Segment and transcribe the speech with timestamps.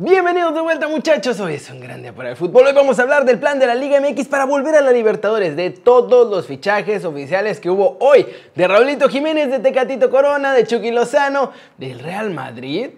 [0.00, 2.68] Bienvenidos de vuelta muchachos, hoy es un gran día para el fútbol.
[2.68, 5.56] Hoy vamos a hablar del plan de la Liga MX para volver a la Libertadores,
[5.56, 8.24] de todos los fichajes oficiales que hubo hoy,
[8.54, 12.90] de Raulito Jiménez, de Tecatito Corona, de Chucky Lozano, del Real Madrid,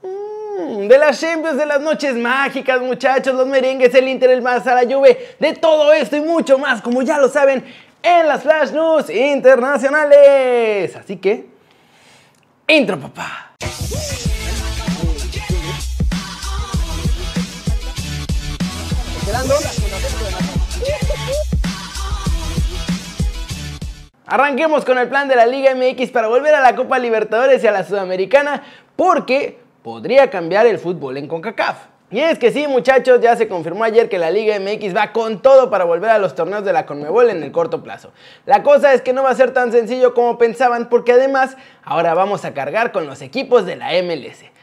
[0.00, 4.80] mm, de las Champions, de las noches mágicas muchachos, los merengues, el Inter, el Barça,
[4.80, 7.64] la Juve, de todo esto y mucho más, como ya lo saben,
[8.00, 10.94] en las Flash News Internacionales.
[10.94, 11.46] Así que,
[12.68, 13.54] intro papá.
[24.26, 27.66] Arranquemos con el plan de la Liga MX para volver a la Copa Libertadores y
[27.66, 28.62] a la Sudamericana
[28.96, 31.76] porque podría cambiar el fútbol en CONCACAF.
[32.10, 35.40] Y es que sí, muchachos, ya se confirmó ayer que la Liga MX va con
[35.42, 38.12] todo para volver a los torneos de la Conmebol en el corto plazo.
[38.46, 42.14] La cosa es que no va a ser tan sencillo como pensaban porque además ahora
[42.14, 44.53] vamos a cargar con los equipos de la MLS.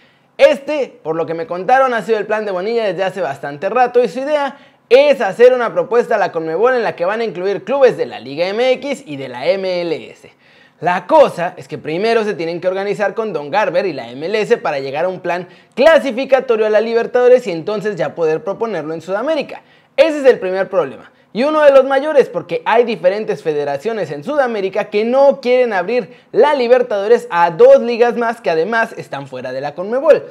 [0.50, 3.70] Este, por lo que me contaron, ha sido el plan de Bonilla desde hace bastante
[3.70, 4.58] rato y su idea
[4.90, 8.08] es hacer una propuesta a la Conmebol en la que van a incluir clubes de
[8.08, 10.31] la Liga MX y de la MLS.
[10.80, 14.58] La cosa es que primero se tienen que organizar con Don Garber y la MLS
[14.58, 19.02] para llegar a un plan clasificatorio a la Libertadores y entonces ya poder proponerlo en
[19.02, 19.61] Sudamérica.
[19.95, 21.11] Ese es el primer problema.
[21.33, 26.13] Y uno de los mayores porque hay diferentes federaciones en Sudamérica que no quieren abrir
[26.31, 30.25] la Libertadores a dos ligas más que además están fuera de la Conmebol.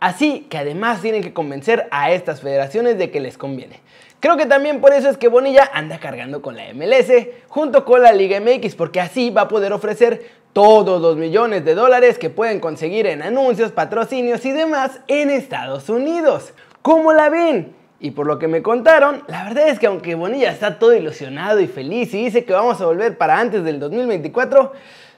[0.00, 3.80] Así que además tienen que convencer a estas federaciones de que les conviene.
[4.20, 7.12] Creo que también por eso es que Bonilla anda cargando con la MLS
[7.48, 11.74] junto con la Liga MX porque así va a poder ofrecer todos los millones de
[11.74, 16.52] dólares que pueden conseguir en anuncios, patrocinios y demás en Estados Unidos.
[16.82, 17.77] ¿Cómo la ven?
[18.00, 21.60] Y por lo que me contaron, la verdad es que aunque Bonilla está todo ilusionado
[21.60, 24.72] y feliz y dice que vamos a volver para antes del 2024,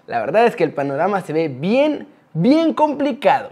[0.06, 3.50] la verdad es que el panorama se ve bien, bien complicado.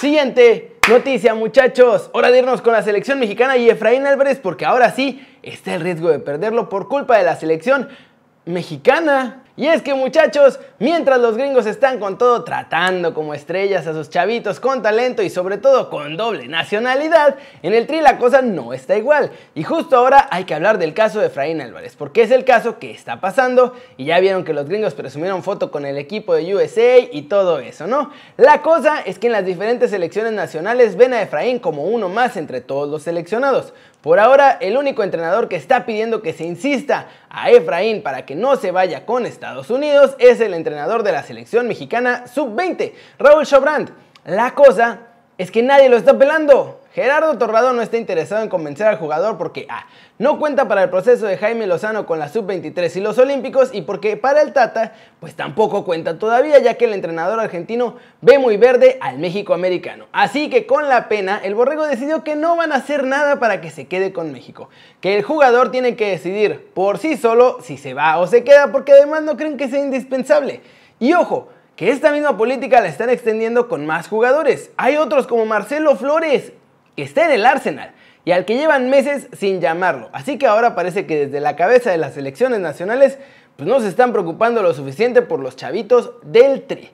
[0.00, 4.90] Siguiente noticia muchachos, hora de irnos con la selección mexicana y Efraín Álvarez porque ahora
[4.90, 7.88] sí está el riesgo de perderlo por culpa de la selección
[8.44, 9.44] mexicana.
[9.56, 14.08] Y es que muchachos, mientras los gringos están con todo tratando como estrellas a sus
[14.08, 18.72] chavitos con talento y sobre todo con doble nacionalidad, en el tri la cosa no
[18.72, 19.30] está igual.
[19.54, 22.78] Y justo ahora hay que hablar del caso de Efraín Álvarez, porque es el caso
[22.78, 26.54] que está pasando y ya vieron que los gringos presumieron foto con el equipo de
[26.54, 28.10] USA y todo eso, ¿no?
[28.36, 32.36] La cosa es que en las diferentes selecciones nacionales ven a Efraín como uno más
[32.36, 33.72] entre todos los seleccionados.
[34.02, 38.34] Por ahora, el único entrenador que está pidiendo que se insista a Efraín para que
[38.34, 43.44] no se vaya con Estados Unidos es el entrenador de la selección mexicana sub-20, Raúl
[43.44, 43.90] Chobrand.
[44.24, 45.00] La cosa
[45.36, 46.79] es que nadie lo está pelando.
[46.92, 49.86] Gerardo Torrado no está interesado en convencer al jugador porque A.
[50.18, 53.82] No cuenta para el proceso de Jaime Lozano con la sub-23 y los Olímpicos y
[53.82, 58.56] porque para el Tata pues tampoco cuenta todavía ya que el entrenador argentino ve muy
[58.56, 60.06] verde al México americano.
[60.10, 63.60] Así que con la pena el Borrego decidió que no van a hacer nada para
[63.60, 64.68] que se quede con México.
[65.00, 68.72] Que el jugador tiene que decidir por sí solo si se va o se queda
[68.72, 70.60] porque además no creen que sea indispensable.
[70.98, 74.70] Y ojo, que esta misma política la están extendiendo con más jugadores.
[74.76, 76.52] Hay otros como Marcelo Flores,
[76.96, 77.92] que está en el Arsenal
[78.24, 80.10] y al que llevan meses sin llamarlo.
[80.12, 83.18] Así que ahora parece que desde la cabeza de las selecciones nacionales
[83.56, 86.90] pues no se están preocupando lo suficiente por los chavitos del Tri.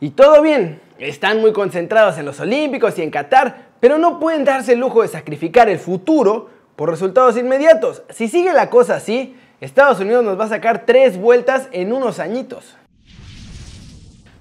[0.00, 4.44] Y todo bien, están muy concentrados en los Olímpicos y en Qatar, pero no pueden
[4.44, 8.02] darse el lujo de sacrificar el futuro por resultados inmediatos.
[8.10, 12.20] Si sigue la cosa así, Estados Unidos nos va a sacar tres vueltas en unos
[12.20, 12.77] añitos.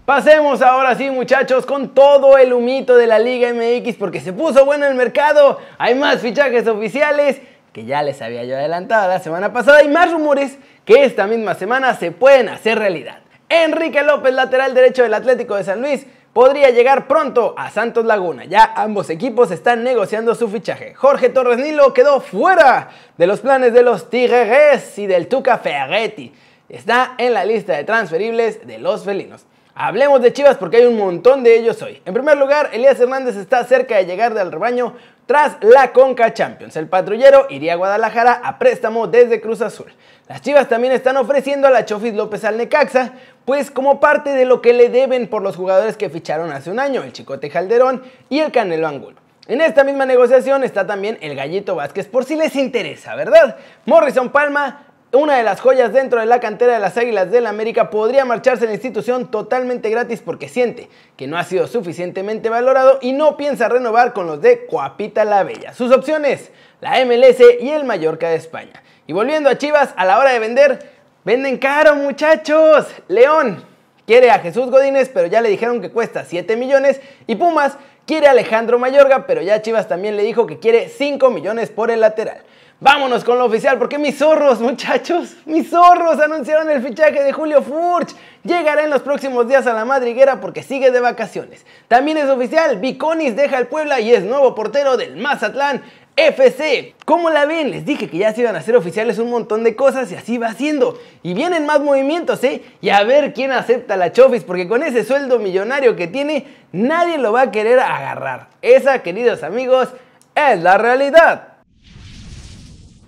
[0.07, 4.63] Pasemos ahora sí muchachos con todo el humito de la Liga MX porque se puso
[4.63, 7.41] bueno el mercado, hay más fichajes oficiales
[7.73, 11.56] que ya les había yo adelantado la semana pasada y más rumores que esta misma
[11.56, 13.17] semana se pueden hacer realidad.
[13.50, 18.46] Enrique López, lateral derecho del Atlético de San Luis, podría llegar pronto a Santos Laguna.
[18.46, 20.94] Ya ambos equipos están negociando su fichaje.
[20.94, 26.34] Jorge Torres Nilo quedó fuera de los planes de los Tigres y del Tuca Ferretti.
[26.69, 29.46] Está en la lista de transferibles de los felinos.
[29.80, 32.02] Hablemos de Chivas porque hay un montón de ellos hoy.
[32.04, 34.96] En primer lugar, Elías Hernández está cerca de llegar del rebaño
[35.28, 36.76] tras la Conca Champions.
[36.78, 39.94] El patrullero iría a Guadalajara a préstamo desde Cruz Azul.
[40.28, 43.14] Las Chivas también están ofreciendo a la Chofis López al Necaxa,
[43.46, 46.80] pues como parte de lo que le deben por los jugadores que ficharon hace un
[46.80, 49.18] año, el Chicote Calderón y el Canelo Angulo.
[49.47, 53.58] En esta misma negociación está también el Gallito Vázquez por si les interesa, ¿verdad?
[53.85, 57.50] Morrison Palma una de las joyas dentro de la cantera de las Águilas del la
[57.50, 62.50] América podría marcharse a la institución totalmente gratis porque siente que no ha sido suficientemente
[62.50, 65.74] valorado y no piensa renovar con los de Coapita la Bella.
[65.74, 66.52] Sus opciones,
[66.82, 68.84] la MLS y el Mallorca de España.
[69.08, 70.92] Y volviendo a Chivas, a la hora de vender,
[71.24, 72.88] venden caro muchachos.
[73.08, 73.64] León
[74.06, 78.28] quiere a Jesús Godínez, pero ya le dijeron que cuesta 7 millones y Pumas quiere
[78.28, 82.42] Alejandro Mayorga, pero ya Chivas también le dijo que quiere 5 millones por el lateral.
[82.79, 87.64] Vámonos con lo oficial, porque mis zorros, muchachos, mis zorros anunciaron el fichaje de Julio
[87.64, 88.14] Furch.
[88.44, 91.66] Llegará en los próximos días a la madriguera porque sigue de vacaciones.
[91.88, 95.82] También es oficial, Viconis deja el Puebla y es nuevo portero del Mazatlán.
[96.20, 96.96] FC.
[97.06, 97.70] ¿Cómo la ven?
[97.70, 100.40] Les dije que ya se iban a hacer oficiales un montón de cosas y así
[100.40, 101.00] va siendo.
[101.22, 102.64] Y vienen más movimientos, ¿eh?
[102.82, 107.20] Y a ver quién acepta la Chofis, porque con ese sueldo millonario que tiene, nadie
[107.20, 108.50] lo va a querer agarrar.
[108.64, 109.90] Esa, queridos amigos,
[110.34, 111.57] es la realidad.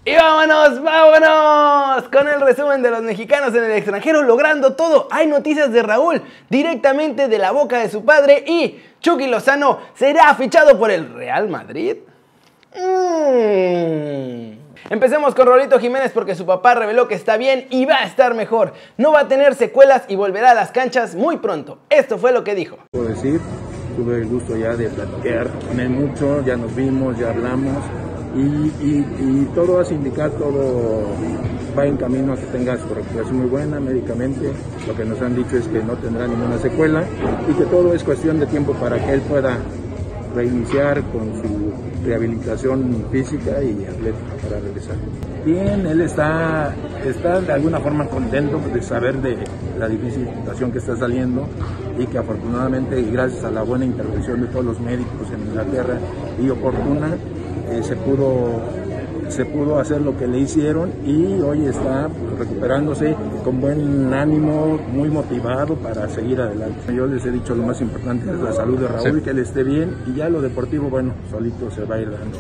[0.10, 5.08] Y vámonos, vámonos con el resumen de los mexicanos en el extranjero logrando todo.
[5.12, 10.34] Hay noticias de Raúl directamente de la boca de su padre y Chucky Lozano será
[10.34, 11.98] fichado por el Real Madrid.
[12.76, 14.58] Mm.
[14.90, 18.34] Empecemos con Rolito Jiménez porque su papá reveló que está bien y va a estar
[18.34, 18.74] mejor.
[18.98, 21.78] No va a tener secuelas y volverá a las canchas muy pronto.
[21.92, 22.80] Esto fue lo que dijo.
[22.90, 23.40] Puedo decir,
[23.96, 27.78] tuve el gusto ya de platicar con él mucho, ya nos vimos, ya hablamos
[28.36, 31.04] y, todo hace indicar, todo
[31.78, 34.52] va en camino a que tenga su recuperación muy buena médicamente.
[34.88, 37.04] Lo que nos han dicho es que no tendrá ninguna secuela
[37.50, 39.58] y que todo es cuestión de tiempo para que él pueda
[40.36, 41.74] reiniciar con su
[42.06, 44.96] rehabilitación física y atlética para regresar.
[45.46, 46.74] Bien, él está,
[47.06, 49.38] está de alguna forma contento de saber de
[49.78, 51.48] la difícil situación que está saliendo
[51.98, 55.98] y que afortunadamente y gracias a la buena intervención de todos los médicos en Inglaterra
[56.42, 57.16] y oportuna,
[57.72, 58.62] eh, se pudo
[59.30, 65.10] se pudo hacer lo que le hicieron y hoy está recuperándose con buen ánimo, muy
[65.10, 66.94] motivado para seguir adelante.
[66.94, 69.64] Yo les he dicho lo más importante es la salud de Raúl, que él esté
[69.64, 72.38] bien y ya lo deportivo, bueno, solito se va a ir dando.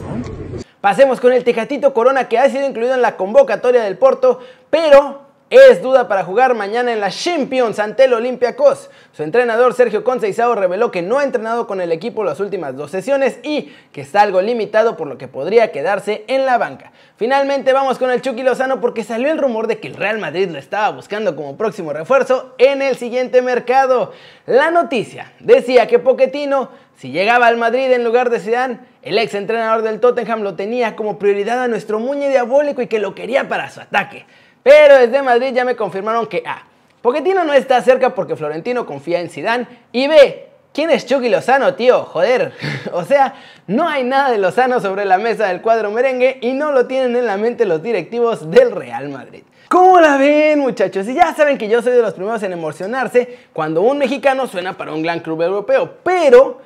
[0.82, 4.40] Pasemos con el Tejatito Corona que ha sido incluido en la convocatoria del Porto,
[4.70, 8.92] pero es duda para jugar mañana en la Champions ante el Olympiacos.
[9.12, 12.92] Su entrenador Sergio Conceizao reveló que no ha entrenado con el equipo las últimas dos
[12.92, 16.92] sesiones y que está algo limitado por lo que podría quedarse en la banca.
[17.18, 20.50] Finalmente vamos con el Chucky Lozano porque salió el rumor de que el Real Madrid
[20.50, 24.14] lo estaba buscando como próximo refuerzo en el siguiente mercado.
[24.46, 29.34] La noticia decía que Pochettino, si llegaba al Madrid en lugar de Zidane, el ex
[29.34, 33.48] entrenador del Tottenham lo tenía como prioridad a nuestro muñe diabólico y que lo quería
[33.48, 34.26] para su ataque.
[34.64, 36.64] Pero desde Madrid ya me confirmaron que A.
[37.02, 40.48] Pochettino no está cerca porque Florentino confía en Zidane y B.
[40.74, 42.04] ¿Quién es Chucky Lozano, tío?
[42.04, 42.54] Joder.
[42.94, 43.36] o sea,
[43.68, 47.16] no hay nada de Lozano sobre la mesa del cuadro merengue y no lo tienen
[47.16, 49.44] en la mente los directivos del Real Madrid.
[49.70, 51.08] ¿Cómo la ven, muchachos?
[51.08, 54.76] Y ya saben que yo soy de los primeros en emocionarse cuando un mexicano suena
[54.76, 56.60] para un gran club europeo, pero,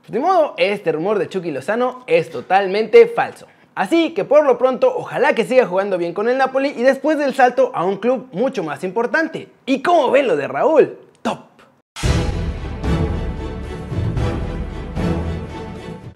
[0.00, 3.46] pues, de modo, este rumor de Chucky Lozano es totalmente falso.
[3.74, 7.18] Así que por lo pronto, ojalá que siga jugando bien con el Napoli y después
[7.18, 9.48] del salto a un club mucho más importante.
[9.66, 10.96] ¿Y cómo ven lo de Raúl?
[11.22, 11.40] Top.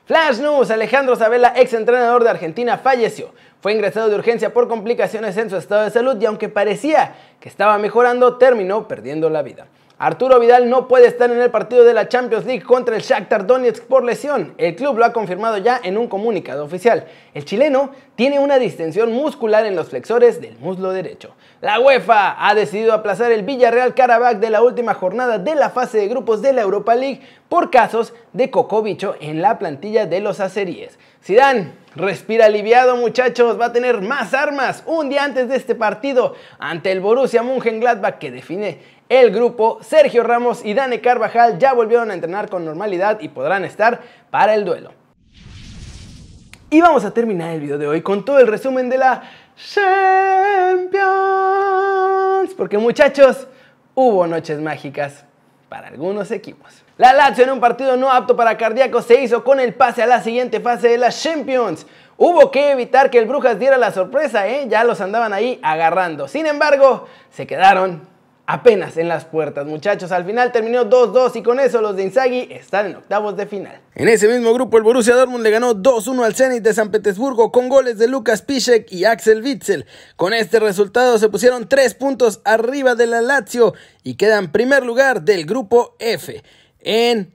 [0.04, 3.30] Flash News, Alejandro Sabela, ex entrenador de Argentina, falleció.
[3.60, 7.48] Fue ingresado de urgencia por complicaciones en su estado de salud y aunque parecía que
[7.48, 9.66] estaba mejorando, terminó perdiendo la vida.
[10.00, 13.48] Arturo Vidal no puede estar en el partido de la Champions League contra el Shakhtar
[13.48, 14.54] Donetsk por lesión.
[14.56, 17.06] El club lo ha confirmado ya en un comunicado oficial.
[17.34, 21.34] El chileno tiene una distensión muscular en los flexores del muslo derecho.
[21.60, 25.98] La UEFA ha decidido aplazar el Villarreal Karabakh de la última jornada de la fase
[25.98, 30.38] de grupos de la Europa League por casos de cocobicho en la plantilla de los
[30.38, 30.96] azeríes.
[31.24, 36.36] Zidane respira aliviado, muchachos, va a tener más armas un día antes de este partido
[36.60, 42.10] ante el Borussia Mönchengladbach que define el grupo, Sergio Ramos y Dane Carvajal ya volvieron
[42.10, 44.00] a entrenar con normalidad y podrán estar
[44.30, 44.92] para el duelo.
[46.70, 49.22] Y vamos a terminar el video de hoy con todo el resumen de la
[49.56, 51.08] Champions.
[52.54, 53.46] Porque muchachos,
[53.94, 55.24] hubo noches mágicas
[55.70, 56.84] para algunos equipos.
[56.98, 60.06] La Lazio en un partido no apto para cardíacos se hizo con el pase a
[60.06, 61.86] la siguiente fase de la Champions.
[62.18, 64.66] Hubo que evitar que el Brujas diera la sorpresa, ¿eh?
[64.68, 66.28] ya los andaban ahí agarrando.
[66.28, 68.02] Sin embargo, se quedaron
[68.48, 70.10] apenas en las puertas, muchachos.
[70.10, 73.78] Al final terminó 2-2 y con eso los de Inzaghi están en octavos de final.
[73.94, 77.52] En ese mismo grupo, el Borussia Dortmund le ganó 2-1 al Zenit de San Petersburgo
[77.52, 79.84] con goles de Lucas Piszek y Axel Witzel.
[80.16, 85.20] Con este resultado se pusieron 3 puntos arriba de la Lazio y quedan primer lugar
[85.22, 86.42] del grupo F.
[86.80, 87.34] En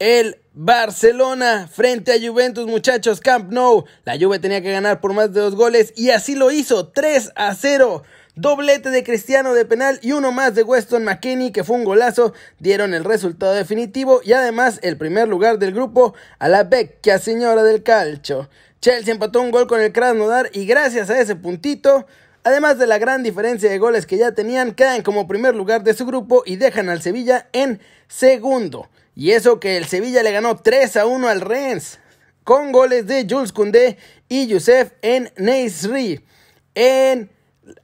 [0.00, 3.84] el Barcelona frente a Juventus, muchachos, Camp Nou.
[4.02, 7.34] La Juve tenía que ganar por más de dos goles y así lo hizo, 3
[7.36, 8.02] a 0.
[8.36, 12.32] Doblete de Cristiano de penal y uno más de Weston McKinney que fue un golazo,
[12.60, 17.64] dieron el resultado definitivo y además el primer lugar del grupo a la vecchia señora
[17.64, 18.48] del calcio.
[18.80, 22.06] Chelsea empató un gol con el Krasnodar y gracias a ese puntito,
[22.44, 25.94] además de la gran diferencia de goles que ya tenían, quedan como primer lugar de
[25.94, 28.88] su grupo y dejan al Sevilla en segundo.
[29.16, 31.98] Y eso que el Sevilla le ganó 3 a 1 al Rennes,
[32.44, 36.24] con goles de Jules Koundé y Youssef en Neisri,
[36.74, 37.28] en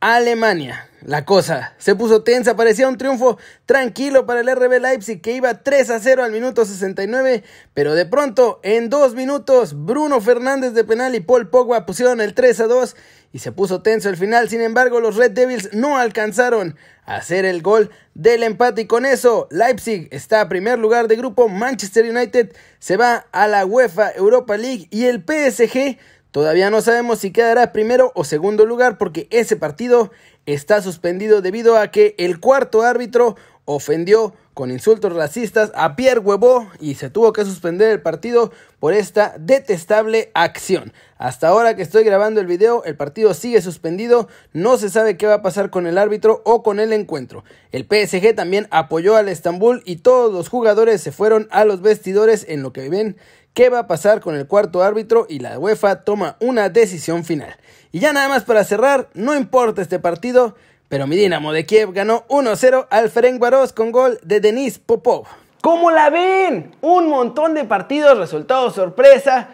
[0.01, 0.89] Alemania.
[1.03, 5.63] La cosa se puso tensa, parecía un triunfo tranquilo para el RB Leipzig que iba
[5.63, 10.83] 3 a 0 al minuto 69, pero de pronto en dos minutos Bruno Fernández de
[10.83, 12.97] penal y Paul Pogba pusieron el 3 a 2
[13.33, 17.45] y se puso tenso el final, sin embargo los Red Devils no alcanzaron a hacer
[17.45, 22.05] el gol del empate y con eso Leipzig está a primer lugar de grupo, Manchester
[22.11, 25.99] United se va a la UEFA Europa League y el PSG
[26.37, 30.11] Todavía no sabemos si quedará primero o segundo lugar porque ese partido
[30.45, 36.71] está suspendido debido a que el cuarto árbitro ofendió con insultos racistas a Pierre Huevo
[36.79, 40.93] y se tuvo que suspender el partido por esta detestable acción.
[41.17, 45.27] Hasta ahora que estoy grabando el video, el partido sigue suspendido, no se sabe qué
[45.27, 47.45] va a pasar con el árbitro o con el encuentro.
[47.73, 52.45] El PSG también apoyó al Estambul y todos los jugadores se fueron a los vestidores
[52.47, 53.17] en lo que ven
[53.57, 57.57] qué va a pasar con el cuarto árbitro y la UEFA toma una decisión final.
[57.91, 60.55] Y ya nada más para cerrar, no importa este partido,
[60.91, 65.25] pero mi Dinamo de Kiev ganó 1-0 al Ferencváros con gol de Denis Popov.
[65.63, 66.77] ¿Cómo la ven?
[66.83, 69.49] Un montón de partidos, resultados sorpresa.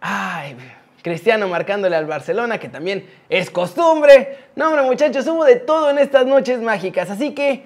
[0.00, 0.56] Ay,
[1.02, 4.38] Cristiano marcándole al Barcelona, que también es costumbre.
[4.56, 7.64] No, hombre, muchachos, hubo de todo en estas noches mágicas, así que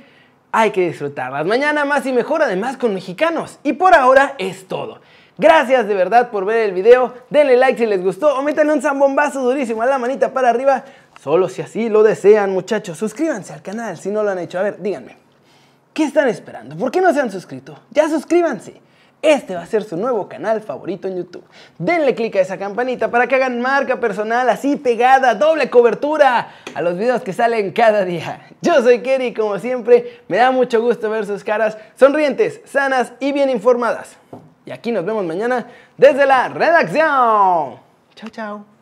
[0.50, 1.46] hay que disfrutarlas.
[1.46, 3.60] Mañana más y mejor, además con mexicanos.
[3.62, 5.00] Y por ahora es todo.
[5.40, 7.14] Gracias de verdad por ver el video.
[7.30, 10.82] Denle like si les gustó o métanle un zambombazo durísimo a la manita para arriba.
[11.22, 12.98] Solo si así lo desean, muchachos.
[12.98, 14.58] Suscríbanse al canal si no lo han hecho.
[14.58, 15.16] A ver, díganme.
[15.94, 16.76] ¿Qué están esperando?
[16.76, 17.78] ¿Por qué no se han suscrito?
[17.90, 18.80] Ya suscríbanse.
[19.22, 21.44] Este va a ser su nuevo canal favorito en YouTube.
[21.78, 26.82] Denle click a esa campanita para que hagan marca personal así pegada, doble cobertura a
[26.82, 28.48] los videos que salen cada día.
[28.60, 33.30] Yo soy Kerry, como siempre, me da mucho gusto ver sus caras sonrientes, sanas y
[33.30, 34.16] bien informadas.
[34.68, 37.80] Y aquí nos vemos mañana desde la redacción.
[38.14, 38.77] Chao, chao.